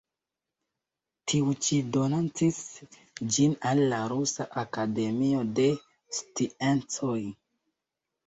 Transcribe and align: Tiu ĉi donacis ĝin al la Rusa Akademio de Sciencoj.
Tiu 1.31 1.51
ĉi 1.65 1.77
donacis 1.97 2.61
ĝin 3.35 3.53
al 3.73 3.83
la 3.91 3.99
Rusa 4.13 4.47
Akademio 4.63 5.43
de 5.59 5.65
Sciencoj. 6.21 7.21